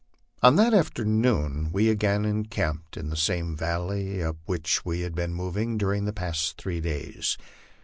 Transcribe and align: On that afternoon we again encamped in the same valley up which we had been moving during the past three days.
On 0.41 0.55
that 0.55 0.73
afternoon 0.73 1.69
we 1.71 1.87
again 1.87 2.25
encamped 2.25 2.97
in 2.97 3.09
the 3.09 3.15
same 3.15 3.55
valley 3.55 4.23
up 4.23 4.37
which 4.45 4.83
we 4.83 5.01
had 5.01 5.13
been 5.13 5.31
moving 5.35 5.77
during 5.77 6.05
the 6.05 6.11
past 6.11 6.57
three 6.59 6.81
days. 6.81 7.37